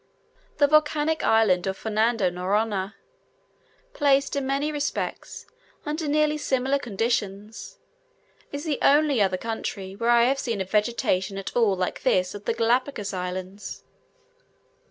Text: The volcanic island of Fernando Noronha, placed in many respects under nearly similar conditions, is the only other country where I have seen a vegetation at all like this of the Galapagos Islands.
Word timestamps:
The 0.57 0.65
volcanic 0.65 1.23
island 1.23 1.67
of 1.67 1.77
Fernando 1.77 2.31
Noronha, 2.31 2.95
placed 3.93 4.35
in 4.35 4.47
many 4.47 4.71
respects 4.71 5.45
under 5.85 6.07
nearly 6.07 6.39
similar 6.39 6.79
conditions, 6.79 7.77
is 8.51 8.63
the 8.63 8.79
only 8.81 9.21
other 9.21 9.37
country 9.37 9.95
where 9.95 10.09
I 10.09 10.23
have 10.23 10.39
seen 10.39 10.59
a 10.59 10.65
vegetation 10.65 11.37
at 11.37 11.55
all 11.55 11.75
like 11.75 12.01
this 12.01 12.33
of 12.33 12.45
the 12.45 12.53
Galapagos 12.55 13.13
Islands. 13.13 13.83